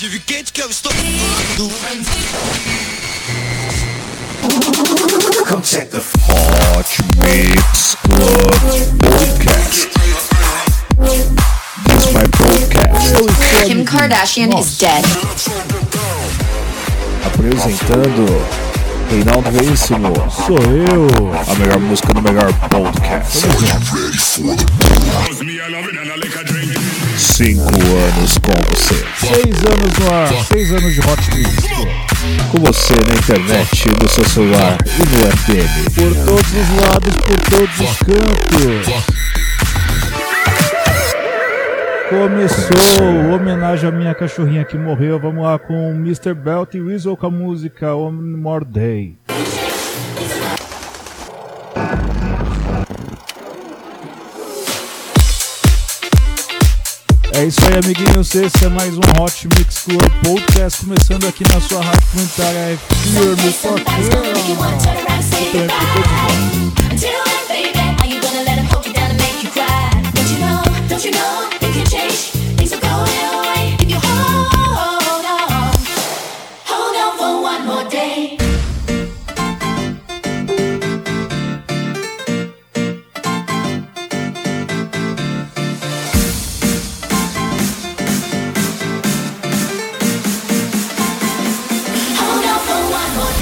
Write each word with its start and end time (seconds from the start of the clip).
pode 0.00 0.08
vir 0.08 0.20
quente 0.20 0.50
que 0.50 0.62
eu 0.62 0.70
estou. 0.70 0.90
Come 5.46 5.62
check 5.62 5.90
the 5.90 5.98
Hot 5.98 6.88
Mix 7.18 7.96
Club 7.96 8.54
Podcast. 8.98 9.90
This 11.84 12.06
is 12.06 12.12
my 12.14 12.24
podcast. 12.32 13.66
Kim 13.66 13.84
Kardashian 13.84 14.58
is 14.58 14.78
dead. 14.78 15.04
Apresentando 17.26 18.24
Reinaldo 19.10 19.50
Veríssimo. 19.50 20.14
Sou 20.30 20.56
eu. 20.56 21.08
A 21.46 21.54
melhor 21.56 21.80
música 21.80 22.14
do 22.14 22.22
melhor 22.22 22.50
podcast. 22.70 23.44
Cinco 27.20 27.60
anos 27.62 28.38
com 28.38 28.50
você. 28.74 29.04
Seis 29.18 29.54
anos 29.66 29.98
no 29.98 30.10
ar. 30.10 30.44
Seis 30.46 30.72
anos 30.72 30.94
de 30.94 31.00
Hot 31.00 31.36
Mix. 31.36 31.54
Com 32.50 32.60
você 32.60 32.94
na 32.94 33.14
internet, 33.14 33.88
no 34.02 34.08
seu 34.08 34.24
celular 34.24 34.78
e 34.86 35.02
no 35.02 35.18
FM. 35.36 35.84
Por 35.94 36.14
todos 36.24 36.50
os 36.54 36.70
lados, 36.80 37.14
por 37.16 37.38
todos 37.50 37.80
os 37.80 37.98
cantos. 37.98 39.04
Começou 42.08 43.34
homenagem 43.34 43.90
à 43.90 43.92
minha 43.92 44.14
cachorrinha 44.14 44.64
que 44.64 44.78
morreu. 44.78 45.20
Vamos 45.20 45.44
lá 45.44 45.58
com 45.58 45.90
Mr. 45.90 46.32
Belt 46.32 46.72
e 46.74 46.80
Weasel 46.80 47.18
com 47.18 47.26
a 47.26 47.30
música 47.30 47.94
One 47.94 48.36
More 48.38 48.64
Day. 48.64 49.19
É 57.40 57.46
isso 57.46 57.58
aí, 57.64 57.78
amiguinhos. 57.82 58.34
Esse 58.34 58.66
é 58.66 58.68
mais 58.68 58.94
um 58.94 59.00
Hot 59.18 59.48
Mix 59.56 59.78
Club 59.78 60.02
Podcast. 60.22 60.84
Começando 60.84 61.26
aqui 61.26 61.42
na 61.50 61.58
sua 61.58 61.82
rádio 61.82 62.02
comunitária 62.10 62.78
firme, 63.02 63.52
Também 65.50 65.68
por 70.48 70.80
todos 70.88 71.04
nós. 71.06 71.49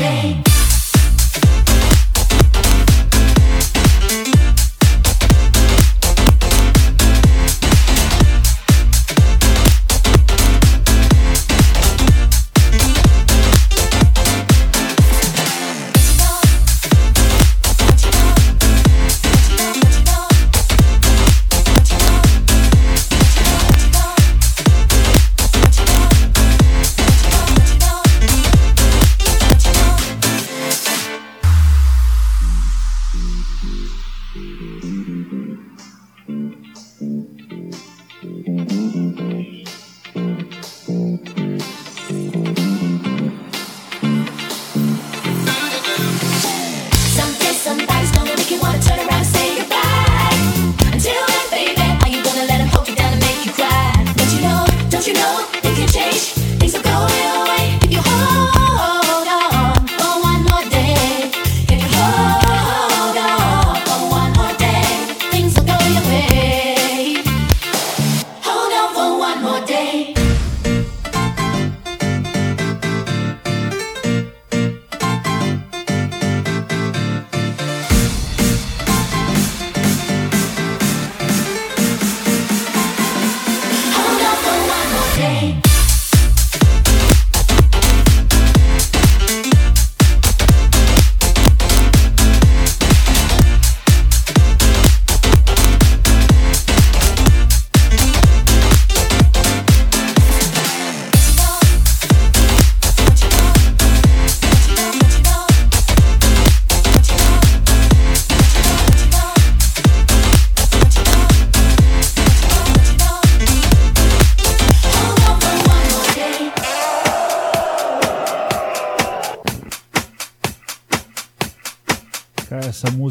Essa 0.00 0.47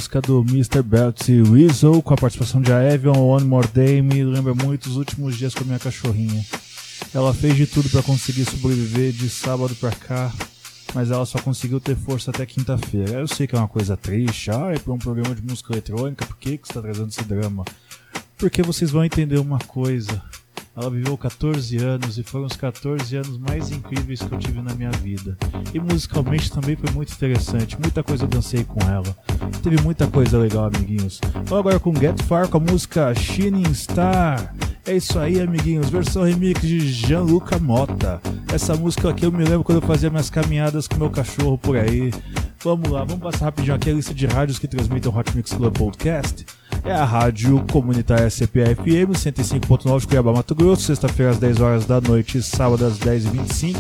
música 0.07 0.21
do 0.21 0.39
Mr. 0.39 0.81
Belt 0.81 1.27
e 1.27 1.41
Weasel 1.41 2.01
com 2.01 2.13
a 2.13 2.17
participação 2.17 2.61
de 2.61 2.71
Aevion 2.71 3.17
One 3.17 3.43
More 3.43 3.67
Day 3.67 4.01
me 4.01 4.23
lembra 4.23 4.55
muito 4.55 4.87
os 4.87 4.95
últimos 4.95 5.35
dias 5.35 5.53
com 5.53 5.65
a 5.65 5.67
minha 5.67 5.79
cachorrinha. 5.79 6.45
Ela 7.13 7.33
fez 7.33 7.57
de 7.57 7.67
tudo 7.67 7.89
para 7.89 8.01
conseguir 8.01 8.45
sobreviver 8.45 9.11
de 9.11 9.29
sábado 9.29 9.75
para 9.75 9.91
cá, 9.91 10.31
mas 10.93 11.11
ela 11.11 11.25
só 11.25 11.39
conseguiu 11.39 11.81
ter 11.81 11.97
força 11.97 12.31
até 12.31 12.45
quinta-feira. 12.45 13.19
Eu 13.19 13.27
sei 13.27 13.47
que 13.47 13.55
é 13.55 13.59
uma 13.59 13.67
coisa 13.67 13.97
triste, 13.97 14.49
ah, 14.49 14.71
é 14.73 14.79
para 14.79 14.93
um 14.93 14.97
programa 14.97 15.35
de 15.35 15.41
música 15.41 15.73
eletrônica, 15.73 16.25
por 16.25 16.37
que, 16.37 16.57
que 16.57 16.65
você 16.67 16.71
está 16.71 16.81
trazendo 16.81 17.09
esse 17.09 17.23
drama? 17.25 17.65
Porque 18.37 18.61
vocês 18.61 18.89
vão 18.89 19.03
entender 19.03 19.39
uma 19.39 19.59
coisa. 19.59 20.23
Ela 20.73 20.89
viveu 20.89 21.17
14 21.17 21.75
anos 21.77 22.17
e 22.17 22.23
foram 22.23 22.45
os 22.45 22.55
14 22.55 23.13
anos 23.17 23.37
mais 23.37 23.71
incríveis 23.71 24.21
que 24.21 24.31
eu 24.31 24.39
tive 24.39 24.61
na 24.61 24.73
minha 24.73 24.91
vida. 24.91 25.37
E 25.73 25.79
musicalmente 25.81 26.49
também 26.49 26.77
foi 26.77 26.91
muito 26.91 27.11
interessante, 27.11 27.77
muita 27.81 28.01
coisa 28.01 28.23
eu 28.23 28.27
dancei 28.27 28.63
com 28.63 28.79
ela. 28.87 29.17
Teve 29.63 29.81
muita 29.81 30.07
coisa 30.07 30.37
legal, 30.37 30.65
amiguinhos. 30.65 31.19
Vamos 31.33 31.59
agora 31.59 31.79
com 31.79 31.95
Get 31.95 32.21
Far 32.23 32.47
com 32.47 32.57
a 32.57 32.61
música 32.61 33.13
Shining 33.13 33.73
Star. 33.73 34.53
É 34.85 34.95
isso 34.95 35.19
aí, 35.19 35.41
amiguinhos, 35.41 35.89
versão 35.89 36.23
remix 36.23 36.61
de 36.61 36.79
Gianluca 36.79 37.59
Mota. 37.59 38.21
Essa 38.53 38.75
música 38.75 39.09
aqui 39.09 39.25
eu 39.25 39.31
me 39.31 39.43
lembro 39.43 39.63
quando 39.63 39.81
eu 39.81 39.87
fazia 39.87 40.09
minhas 40.09 40.29
caminhadas 40.29 40.87
com 40.87 40.95
meu 40.95 41.09
cachorro 41.09 41.57
por 41.57 41.75
aí. 41.75 42.11
Vamos 42.63 42.89
lá, 42.89 43.03
vamos 43.03 43.21
passar 43.21 43.45
rapidinho 43.45 43.75
aqui 43.75 43.89
a 43.89 43.93
lista 43.93 44.13
de 44.13 44.25
rádios 44.25 44.57
que 44.57 44.67
transmitem 44.67 45.11
o 45.11 45.15
Hot 45.15 45.35
Mix 45.35 45.53
Club 45.53 45.77
Podcast. 45.77 46.45
É 46.83 46.91
a 46.91 47.05
rádio 47.05 47.63
comunitária 47.71 48.27
CPA-FM 48.29 49.11
105.9 49.11 49.99
de 50.01 50.07
Cuiabá, 50.07 50.33
Mato 50.33 50.55
Grosso, 50.55 50.83
sexta-feira 50.83 51.31
às 51.31 51.37
10 51.37 51.61
horas 51.61 51.85
da 51.85 52.01
noite, 52.01 52.41
sábado 52.41 52.85
às 52.85 52.97
10h25, 52.99 53.75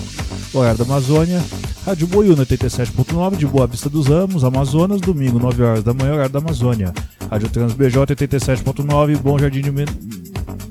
horário 0.53 0.77
da 0.77 0.83
Amazônia. 0.83 1.43
Rádio 1.85 2.05
Boiúna 2.07 2.45
87.9 2.45 3.37
de 3.37 3.47
Boa 3.47 3.65
Vista 3.65 3.89
dos 3.89 4.07
Ramos, 4.07 4.43
Amazonas, 4.43 5.01
domingo 5.01 5.39
9 5.39 5.63
horas 5.63 5.83
da 5.83 5.93
manhã, 5.93 6.13
horário 6.13 6.31
da 6.31 6.39
Amazônia. 6.39 6.93
Rádio 7.31 7.49
TransBJ 7.49 7.97
87.9, 7.97 9.17
Bom 9.17 9.39
Jardim 9.39 9.61
de 9.61 9.71
Men... 9.71 9.87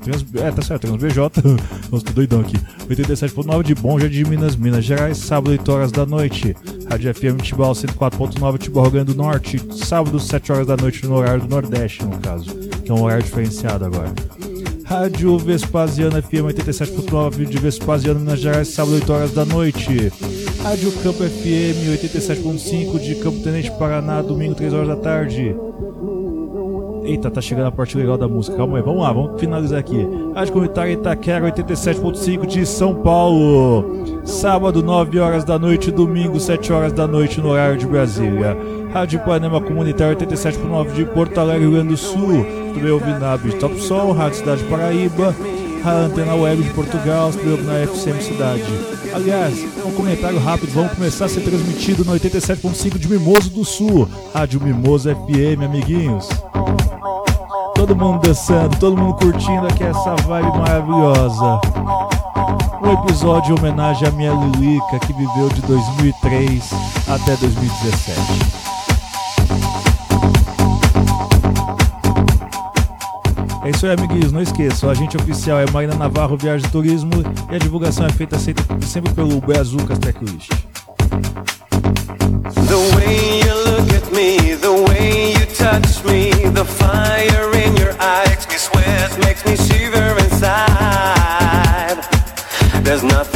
Trans... 0.02 0.24
É, 0.34 0.50
tá 0.50 0.62
certo, 0.62 0.82
TransBJ. 0.82 1.18
Nossa, 1.90 2.04
tô 2.04 2.12
doidão 2.12 2.40
aqui. 2.40 2.56
87.9 2.88 3.62
de 3.62 3.74
Bom 3.74 3.98
Jardim 3.98 4.24
de 4.24 4.30
Minas, 4.30 4.56
Minas 4.56 4.84
Gerais, 4.84 5.18
sábado 5.18 5.50
8 5.50 5.72
horas 5.72 5.92
da 5.92 6.06
noite. 6.06 6.56
Rádio 6.90 7.14
FM 7.14 7.42
Tibau 7.42 7.72
104.9 7.72 8.58
Tibau, 8.58 8.84
Rio 8.84 8.92
Grande 8.92 9.12
do 9.12 9.16
Norte, 9.16 9.60
sábado 9.72 10.18
7 10.18 10.52
horas 10.52 10.66
da 10.66 10.76
noite 10.76 11.04
no 11.04 11.14
horário 11.14 11.42
do 11.42 11.48
Nordeste, 11.48 12.04
no 12.04 12.18
caso, 12.18 12.46
que 12.84 12.90
é 12.90 12.94
um 12.94 13.02
horário 13.02 13.24
diferenciado 13.24 13.84
agora. 13.84 14.12
Rádio 14.84 15.36
Vespasiano 15.36 16.22
FM 16.22 16.46
87.9 16.54 17.44
de 17.44 17.58
Vespasiano, 17.58 18.20
Minas 18.20 18.38
Gerais, 18.38 18.68
sábado 18.68 18.94
8 18.94 19.12
horas 19.12 19.32
da 19.32 19.44
noite. 19.44 20.12
Rádio 20.62 20.92
Campo 21.02 21.24
FM 21.24 21.90
87.5 22.02 23.00
de 23.00 23.16
Campo 23.16 23.40
Tenente, 23.42 23.70
Paraná, 23.72 24.22
domingo 24.22 24.54
3 24.54 24.72
horas 24.72 24.88
da 24.88 24.96
tarde. 24.96 25.56
Eita, 27.06 27.30
tá 27.30 27.40
chegando 27.40 27.68
a 27.68 27.72
parte 27.72 27.96
legal 27.96 28.18
da 28.18 28.26
música. 28.26 28.56
Calma 28.56 28.78
aí, 28.78 28.82
vamos 28.82 29.02
lá, 29.02 29.12
vamos 29.12 29.40
finalizar 29.40 29.78
aqui. 29.78 30.08
Rádio 30.34 30.52
Comunitária 30.52 30.92
Itaquera 30.92 31.46
87.5 31.52 32.46
de 32.46 32.66
São 32.66 32.96
Paulo. 32.96 34.20
Sábado, 34.24 34.82
9 34.82 35.20
horas 35.20 35.44
da 35.44 35.56
noite, 35.56 35.92
domingo, 35.92 36.40
7 36.40 36.72
horas 36.72 36.92
da 36.92 37.06
noite, 37.06 37.40
no 37.40 37.50
horário 37.50 37.78
de 37.78 37.86
Brasília. 37.86 38.56
Rádio 38.92 39.20
Panema 39.20 39.60
Comunitária 39.60 40.16
87.9 40.16 40.94
de 40.94 41.04
Porto 41.04 41.38
Alegre, 41.38 41.62
Rio 41.62 41.72
Grande 41.72 41.90
do 41.90 41.96
Sul. 41.96 42.44
Também 42.74 42.90
ouvindo 42.90 43.20
na 43.20 43.38
Top 43.60 43.80
Sol, 43.80 44.12
Rádio 44.12 44.38
Cidade 44.38 44.64
Paraíba. 44.64 45.34
A 45.86 46.06
Antena 46.06 46.34
Web 46.34 46.64
de 46.64 46.70
Portugal, 46.70 47.30
na 47.64 47.78
FCM 47.84 48.20
Cidade. 48.20 48.64
Aliás, 49.14 49.54
um 49.84 49.92
comentário 49.92 50.40
rápido, 50.40 50.72
vamos 50.72 50.94
começar 50.94 51.26
a 51.26 51.28
ser 51.28 51.42
transmitido 51.42 52.04
no 52.04 52.12
87.5 52.12 52.98
de 52.98 53.08
Mimoso 53.08 53.50
do 53.50 53.64
Sul, 53.64 54.08
Rádio 54.34 54.60
Mimoso 54.60 55.08
FM, 55.08 55.62
amiguinhos. 55.64 56.28
Todo 57.76 57.94
mundo 57.94 58.26
dançando, 58.26 58.76
todo 58.78 58.96
mundo 58.96 59.14
curtindo 59.14 59.68
aqui 59.68 59.84
essa 59.84 60.16
vibe 60.16 60.58
maravilhosa. 60.58 61.60
Um 62.82 63.04
episódio 63.04 63.54
em 63.54 63.58
homenagem 63.60 64.08
à 64.08 64.10
minha 64.10 64.32
Lilica, 64.32 64.98
que 65.06 65.12
viveu 65.12 65.48
de 65.50 65.62
2003 65.62 66.68
até 67.06 67.36
2017. 67.36 69.85
É 73.66 73.70
isso 73.70 73.84
aí, 73.84 73.94
amiguinhos. 73.94 74.30
Não 74.30 74.40
esqueçam, 74.40 74.88
a 74.88 74.92
agente 74.92 75.16
oficial 75.16 75.58
é 75.58 75.68
Marina 75.72 75.96
Navarro 75.96 76.36
Viagem 76.36 76.64
e 76.68 76.70
Turismo 76.70 77.10
e 77.50 77.56
a 77.56 77.58
divulgação 77.58 78.06
é 78.06 78.10
feita 78.10 78.38
sempre 78.38 79.12
pelo 79.12 79.40
Brazucas 79.40 79.98
Checklist. 80.04 80.50
The 82.68 82.76
way 82.94 83.40
you 83.40 83.54
look 83.66 83.92
at 83.92 84.12
me, 84.12 84.54
the 84.54 84.70
way 84.70 85.32
you 85.32 85.46
touch 85.46 86.04
me, 86.04 86.30
the 86.50 86.64
fire 86.64 87.50
in 87.56 87.76
your 87.76 87.92
eyes 88.00 88.46
sweat, 88.56 89.18
makes 89.18 89.44
me 89.44 89.56
shiver 89.56 90.16
inside. 90.24 91.98
There's 92.84 93.02
nothing 93.02 93.35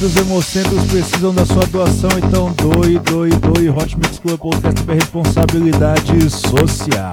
doe 0.00 0.16
hemocentros 0.16 0.82
precisam 0.86 1.34
da 1.34 1.44
sua 1.44 1.66
doação, 1.66 2.08
então 2.16 2.50
doe, 2.52 2.98
doe, 3.00 3.28
doe. 3.28 3.68
Hot 3.68 3.98
Mix 3.98 4.18
Club 4.18 4.38
Podcast 4.38 4.90
é 4.90 4.94
responsabilidade 4.94 6.30
social. 6.30 7.12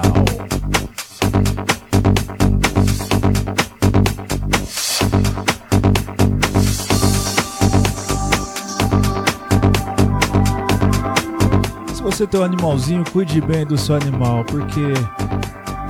Se 11.92 12.02
você 12.02 12.26
tem 12.26 12.40
um 12.40 12.44
animalzinho, 12.44 13.04
cuide 13.12 13.38
bem 13.42 13.66
do 13.66 13.76
seu 13.76 13.96
animal, 13.96 14.46
porque 14.46 14.94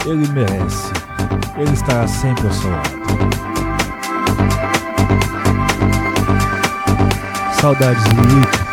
ele 0.05 0.27
merece. 0.33 0.93
Ele 1.57 1.73
estará 1.73 2.09
sempre 2.09 2.49
ao 2.49 2.53
seu 2.53 2.71
lado. 2.71 2.98
Saudades 7.69 8.03
do 8.15 8.68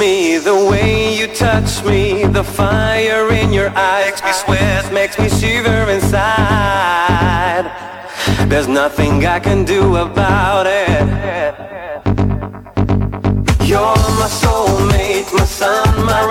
Nick. 0.00 0.44
the 0.44 0.54
way 0.70 1.14
you 1.14 1.26
touch 1.26 1.84
me 1.84 2.24
the 2.24 2.42
fire 2.42 3.30
in 3.32 3.52
your 3.52 3.70
eyes 3.76 4.06
makes 4.06 4.22
me 4.22 4.32
sweat, 4.32 4.92
makes 4.92 5.18
me 5.18 5.28
shiver 5.28 5.90
inside. 5.90 7.66
There's 8.48 8.68
nothing 8.68 9.26
I 9.26 9.38
can 9.38 9.64
do 9.64 9.96
about 9.96 10.66
it. 10.66 11.06
You're 13.68 13.96
my 14.20 14.28
soulmate, 14.40 15.32
my 15.34 15.44
sun, 15.44 16.04
my 16.06 16.29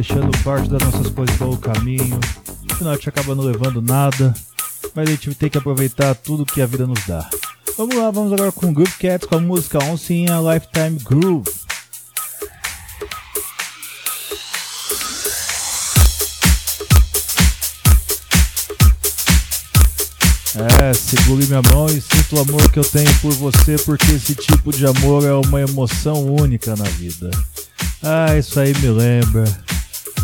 deixando 0.00 0.30
parte 0.42 0.66
das 0.70 0.82
nossas 0.82 1.08
coisas 1.10 1.36
pelo 1.36 1.58
caminho, 1.58 2.18
no 2.62 2.74
final 2.74 2.94
a 2.94 2.96
gente 2.96 3.10
acaba 3.10 3.34
não 3.34 3.44
levando 3.44 3.82
nada, 3.82 4.34
mas 4.94 5.06
a 5.06 5.10
gente 5.12 5.34
tem 5.34 5.50
que 5.50 5.58
aproveitar 5.58 6.14
tudo 6.14 6.46
que 6.46 6.62
a 6.62 6.66
vida 6.66 6.86
nos 6.86 7.04
dá. 7.06 7.28
Vamos 7.76 7.94
lá, 7.94 8.10
vamos 8.10 8.32
agora 8.32 8.50
com 8.50 8.72
Groove 8.72 8.94
Cats 8.98 9.28
com 9.28 9.34
a 9.34 9.40
música 9.40 9.78
Oncinha 9.84 10.40
Lifetime 10.40 10.98
Groove. 11.04 11.50
É, 20.82 20.94
segure 20.94 21.46
minha 21.46 21.60
mão 21.74 21.86
e 21.88 22.00
sinta 22.00 22.36
o 22.36 22.40
amor 22.40 22.72
que 22.72 22.78
eu 22.78 22.84
tenho 22.84 23.14
por 23.20 23.34
você, 23.34 23.76
porque 23.84 24.12
esse 24.12 24.34
tipo 24.34 24.72
de 24.72 24.86
amor 24.86 25.26
é 25.26 25.34
uma 25.34 25.60
emoção 25.60 26.24
única 26.24 26.74
na 26.74 26.84
vida. 26.84 27.30
Ah, 28.02 28.34
isso 28.38 28.58
aí 28.58 28.72
me 28.78 28.88
lembra 28.88 29.44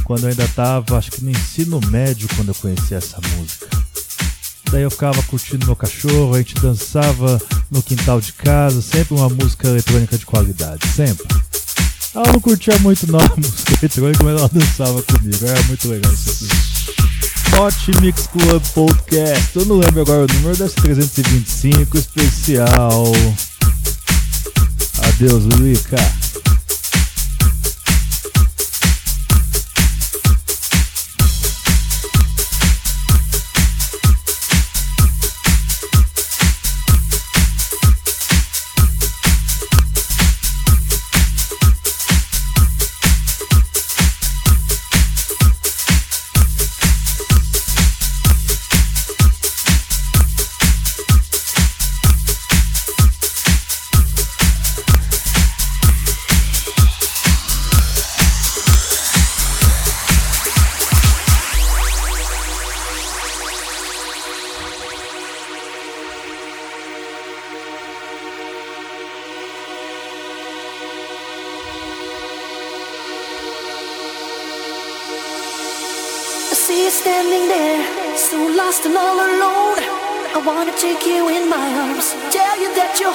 quando 0.06 0.22
eu 0.22 0.30
ainda 0.30 0.46
tava, 0.54 0.96
acho 0.96 1.10
que 1.10 1.24
no 1.24 1.32
ensino 1.32 1.80
médio, 1.88 2.28
quando 2.36 2.48
eu 2.48 2.54
conheci 2.54 2.94
essa 2.94 3.18
música. 3.36 3.66
Daí 4.70 4.82
eu 4.82 4.90
ficava 4.90 5.20
curtindo 5.24 5.66
meu 5.66 5.74
cachorro, 5.74 6.32
a 6.32 6.38
gente 6.38 6.54
dançava 6.54 7.42
no 7.68 7.82
quintal 7.82 8.20
de 8.20 8.32
casa, 8.32 8.80
sempre 8.80 9.14
uma 9.14 9.28
música 9.28 9.66
eletrônica 9.66 10.16
de 10.16 10.24
qualidade, 10.24 10.86
sempre. 10.94 11.26
Ela 12.14 12.32
não 12.32 12.40
curtia 12.40 12.78
muito 12.78 13.10
não 13.10 13.18
a 13.18 13.28
música 13.36 13.78
eletrônica, 13.82 14.22
mas 14.22 14.38
ela 14.38 14.48
dançava 14.48 15.02
comigo, 15.02 15.44
era 15.44 15.62
muito 15.64 15.88
legal 15.88 16.12
isso 16.12 16.30
aqui. 16.30 17.60
Hot 17.60 18.00
Mix 18.00 18.28
Club 18.28 18.62
Podcast. 18.74 19.56
Eu 19.56 19.66
não 19.66 19.78
lembro 19.78 20.02
agora 20.02 20.24
o 20.24 20.34
número, 20.34 20.56
deve 20.56 20.72
325, 20.72 21.98
especial. 21.98 23.12
Adeus, 25.02 25.44
Lica. 25.46 26.25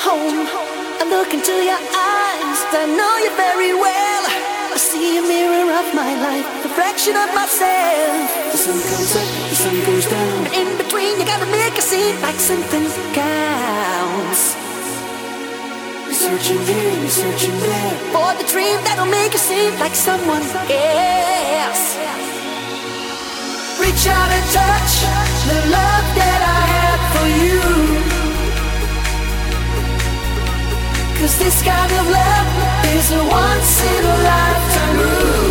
home. 0.02 0.50
I 0.98 1.06
look 1.06 1.30
into 1.34 1.54
your 1.62 1.78
eyes, 1.78 2.60
I 2.74 2.90
know 2.90 3.14
you 3.22 3.32
very 3.38 3.74
well. 3.78 4.24
I 4.74 4.78
see 4.78 5.22
a 5.22 5.22
mirror 5.22 5.70
of 5.78 5.88
my 5.94 6.12
life, 6.26 6.48
reflection 6.66 7.14
of 7.14 7.30
myself. 7.38 8.26
The 8.52 8.58
sun 8.58 8.80
comes 8.82 9.14
up, 9.14 9.30
the 9.50 9.58
sun 9.62 9.78
goes 9.86 10.08
down. 10.10 10.40
In 10.58 10.70
between, 10.82 11.22
you 11.22 11.26
gotta 11.26 11.50
make 11.54 11.78
a 11.78 11.86
scene 11.86 12.18
like 12.26 12.40
something 12.42 12.86
counts. 13.14 14.58
You're 16.10 16.22
searching 16.26 16.62
here, 16.66 16.94
you're 16.98 17.18
searching 17.22 17.58
there 17.62 17.94
for 18.10 18.34
the 18.42 18.46
dream 18.50 18.82
that'll 18.82 19.06
make 19.06 19.34
you 19.34 19.44
seem 19.44 19.72
like 19.78 19.94
someone 19.94 20.42
else. 20.42 21.86
Reach 23.78 24.06
out 24.10 24.30
and 24.34 24.46
touch 24.50 24.94
the 25.46 25.60
love 25.78 26.08
that 26.18 26.42
I 26.42 26.62
have 26.74 27.02
for 27.14 27.28
you. 27.46 27.71
Cause 31.22 31.38
this 31.38 31.62
kind 31.62 31.92
of 31.92 32.10
love 32.10 32.48
is 32.96 33.12
a 33.12 33.24
once 33.24 33.84
in 33.84 34.06
a 34.06 34.24
lifetime 34.24 34.98
move. 34.98 35.51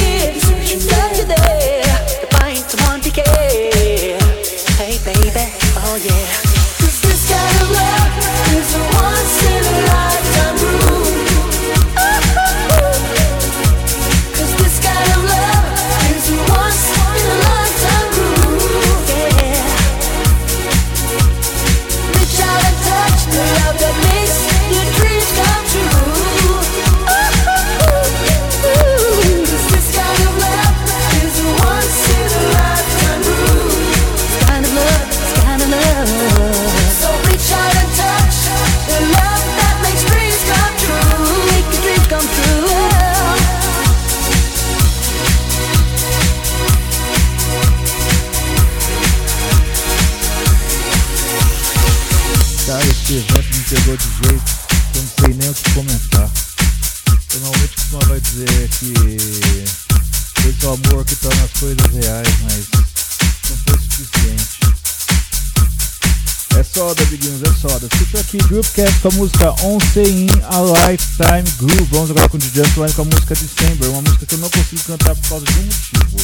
Groupcast 68.81 69.01
com 69.01 69.07
a 69.07 69.11
música 69.11 69.51
On 69.63 69.79
Say 69.93 70.09
In 70.09 70.27
a 70.49 70.89
Lifetime 70.89 71.43
Groove. 71.57 71.87
Vamos 71.91 72.09
agora 72.09 72.27
com 72.29 72.37
o 72.37 72.39
DJ 72.39 72.63
Antoine 72.63 72.93
com 72.93 73.01
a 73.03 73.05
música 73.05 73.35
December, 73.35 73.89
uma 73.91 74.01
música 74.01 74.25
que 74.25 74.33
eu 74.33 74.39
não 74.39 74.49
consigo 74.49 74.81
cantar 74.83 75.15
por 75.15 75.29
causa 75.29 75.45
de 75.45 75.59
um 75.59 75.63
motivo. 75.63 76.17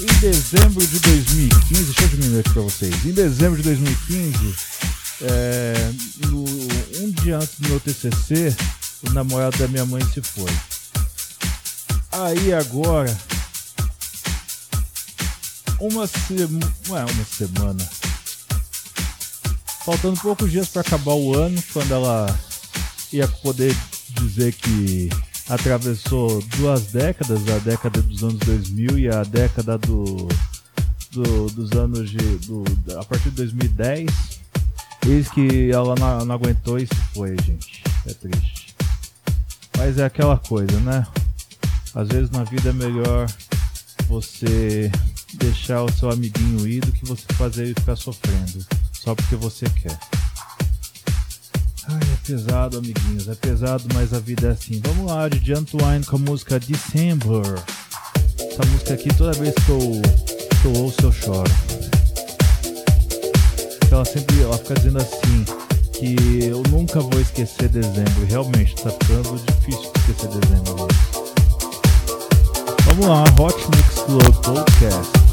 Em 0.00 0.20
dezembro 0.20 0.86
de 0.86 0.98
2015, 0.98 1.84
deixa 1.84 2.02
eu 2.02 2.08
diminuir 2.08 2.40
aqui 2.40 2.50
pra 2.50 2.62
vocês. 2.62 3.06
Em 3.06 3.12
dezembro 3.12 3.56
de 3.56 3.62
2015, 3.62 4.54
é, 5.22 5.92
no, 6.26 6.44
um 7.02 7.10
dia 7.22 7.36
antes 7.36 7.54
do 7.60 7.68
meu 7.68 7.80
TCC, 7.80 8.56
o 9.08 9.12
namorado 9.12 9.56
da 9.56 9.68
minha 9.68 9.86
mãe 9.86 10.02
se 10.12 10.20
foi. 10.22 10.50
Aí 12.10 12.52
agora, 12.52 13.16
uma 15.78 16.08
não 16.88 16.98
é 16.98 17.04
uma 17.04 17.24
semana, 17.24 17.88
faltando 19.84 20.18
poucos 20.18 20.50
dias 20.50 20.68
para 20.68 20.80
acabar 20.80 21.12
o 21.12 21.34
ano, 21.34 21.62
quando 21.72 21.92
ela 21.92 22.38
ia 23.12 23.28
poder 23.28 23.76
dizer 24.08 24.54
que 24.54 25.10
atravessou 25.48 26.42
duas 26.56 26.86
décadas, 26.86 27.46
a 27.48 27.58
década 27.58 28.00
dos 28.00 28.22
anos 28.22 28.38
2000 28.38 28.98
e 28.98 29.08
a 29.08 29.22
década 29.22 29.76
do, 29.76 30.26
do 31.12 31.46
dos 31.50 31.72
anos 31.72 32.08
de 32.08 32.16
do, 32.16 32.64
a 32.98 33.04
partir 33.04 33.28
de 33.28 33.36
2010. 33.36 34.10
Eis 35.06 35.28
que 35.28 35.70
ela 35.70 35.94
não, 35.96 36.24
não 36.24 36.34
aguentou 36.34 36.78
e 36.78 36.86
se 36.86 36.94
foi, 37.12 37.36
gente. 37.44 37.84
É 38.06 38.14
triste. 38.14 38.74
Mas 39.76 39.98
é 39.98 40.04
aquela 40.04 40.38
coisa, 40.38 40.80
né? 40.80 41.06
Às 41.94 42.08
vezes 42.08 42.30
na 42.30 42.42
vida 42.42 42.70
é 42.70 42.72
melhor 42.72 43.26
você 44.08 44.90
deixar 45.34 45.82
o 45.82 45.92
seu 45.92 46.10
amiguinho 46.10 46.66
ir 46.66 46.80
do 46.80 46.90
que 46.90 47.04
você 47.04 47.24
fazer 47.34 47.64
ele 47.64 47.74
ficar 47.74 47.96
sofrendo 47.96 48.64
só 49.04 49.14
porque 49.14 49.36
você 49.36 49.66
quer. 49.68 49.98
Ai, 51.86 52.00
é 52.00 52.26
pesado, 52.26 52.78
amiguinhos, 52.78 53.28
é 53.28 53.34
pesado, 53.34 53.84
mas 53.92 54.14
a 54.14 54.18
vida 54.18 54.48
é 54.48 54.50
assim. 54.52 54.80
Vamos 54.82 55.12
lá, 55.12 55.28
de 55.28 55.52
Antoine 55.52 56.02
com 56.06 56.16
a 56.16 56.18
música 56.18 56.58
December. 56.58 57.62
Essa 58.38 58.64
música 58.70 58.94
aqui, 58.94 59.14
toda 59.14 59.32
vez 59.38 59.54
que 59.54 59.70
eu, 59.70 60.02
que 60.62 60.64
eu 60.64 60.82
ouço, 60.82 60.96
eu 61.02 61.12
choro. 61.12 61.50
Ela 63.90 64.04
sempre 64.06 64.40
ela 64.40 64.56
fica 64.56 64.74
dizendo 64.74 64.98
assim: 64.98 65.44
que 65.92 66.46
eu 66.46 66.62
nunca 66.70 67.00
vou 67.00 67.20
esquecer 67.20 67.68
dezembro. 67.68 68.24
Realmente, 68.26 68.74
tá 68.76 68.90
ficando 68.90 69.38
difícil 69.44 69.92
esquecer 69.96 70.28
dezembro. 70.28 70.88
Vamos 72.86 73.06
lá, 73.06 73.24
Hot 73.38 73.58
Mix 73.76 73.94
Club 74.06 74.34
Podcast. 74.42 75.23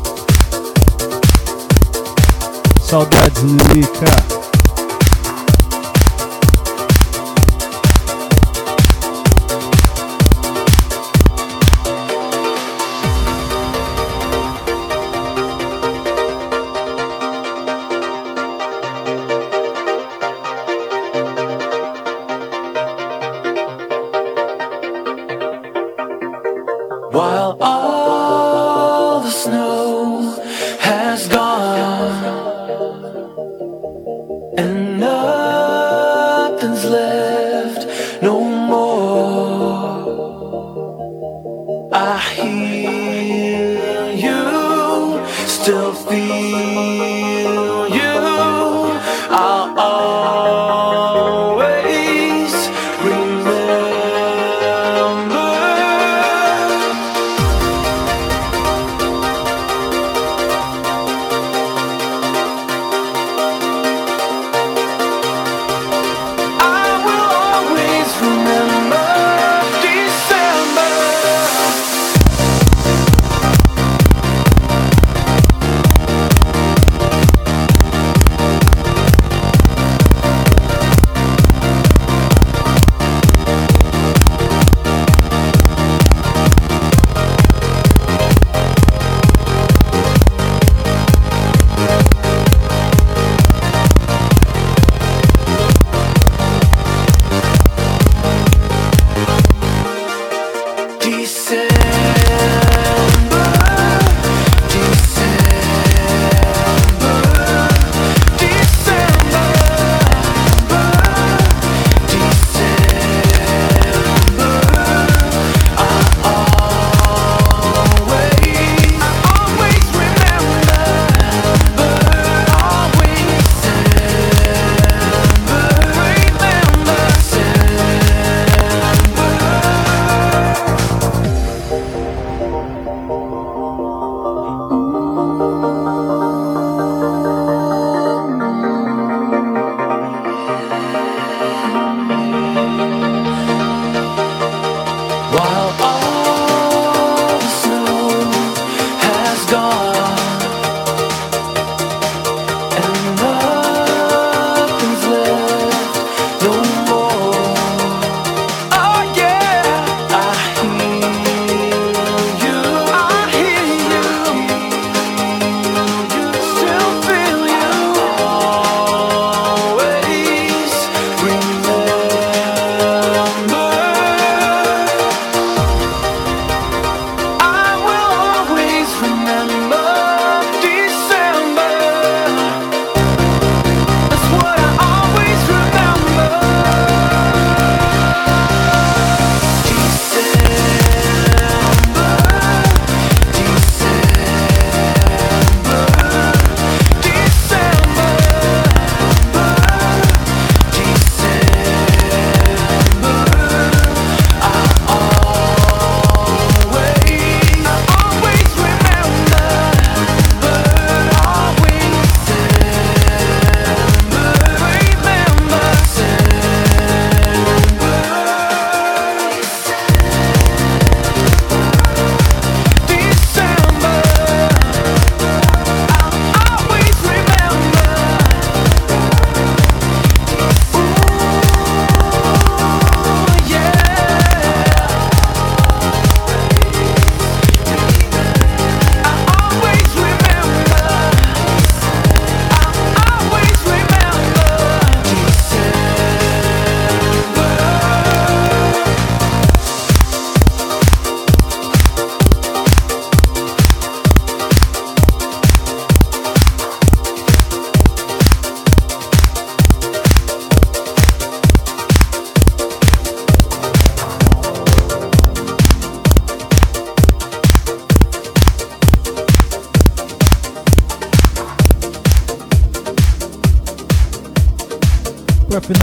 Saudades, 2.92 3.42
Lilica. 3.42 4.41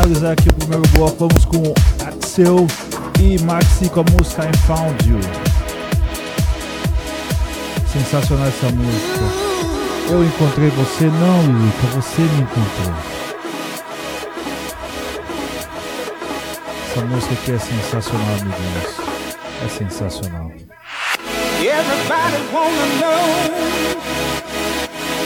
Finalizar 0.09 0.33
aqui 0.33 0.49
o 0.49 0.55
primeiro 0.55 0.89
bloco, 0.89 1.29
vamos 1.29 1.45
com 1.45 1.75
Axel 2.07 2.67
e 3.21 3.39
Maxi 3.43 3.89
com 3.91 4.01
a 4.01 4.05
música 4.05 4.45
I 4.45 4.57
Found 4.67 5.09
You. 5.09 5.21
Sensacional 7.93 8.49
essa 8.49 8.71
música. 8.71 9.21
Eu 10.11 10.25
encontrei 10.25 10.71
você, 10.71 11.05
não, 11.05 11.43
Lilica, 11.43 11.87
você 11.95 12.23
me 12.23 12.43
encontrou. 12.43 12.95
Essa 16.91 17.05
música 17.05 17.35
aqui 17.35 17.53
é 17.53 17.59
sensacional, 17.59 18.27
amiguinhos. 18.41 18.97
É 19.65 19.69
sensacional. 19.69 20.51
Everybody 21.61 22.37
wanna 22.53 22.87
know 23.01 23.98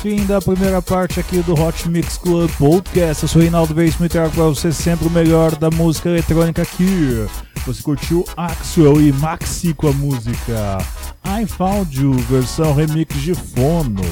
fim 0.00 0.24
da 0.24 0.40
primeira 0.40 0.80
parte 0.80 1.20
aqui 1.20 1.38
do 1.42 1.52
Hot 1.52 1.88
Mix 1.88 2.16
Club 2.16 2.50
Podcast. 2.58 3.24
Eu 3.24 3.28
sou 3.28 3.42
Reinaldo 3.42 3.74
Veríssimo 3.74 4.06
e 4.06 4.08
trago 4.08 4.30
para 4.34 4.44
você 4.44 4.72
sempre 4.72 5.06
o 5.06 5.10
melhor 5.10 5.54
da 5.56 5.70
música 5.70 6.08
eletrônica 6.08 6.62
aqui. 6.62 7.26
Você 7.66 7.82
curtiu 7.82 8.24
Axwell 8.36 9.00
e 9.00 9.12
Maxi 9.12 9.74
com 9.74 9.88
a 9.88 9.92
música 9.92 10.78
I 11.26 11.46
Found 11.46 12.00
You, 12.00 12.12
versão 12.12 12.74
remix 12.74 13.14
de 13.20 13.34
fono. 13.34 14.02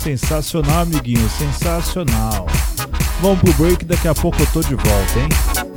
Sensacional, 0.00 0.82
amiguinho, 0.82 1.28
sensacional. 1.30 2.46
Vamos 3.20 3.40
pro 3.40 3.52
break, 3.54 3.84
daqui 3.84 4.08
a 4.08 4.14
pouco 4.14 4.40
eu 4.40 4.46
tô 4.46 4.60
de 4.60 4.74
volta, 4.74 5.18
hein? 5.18 5.71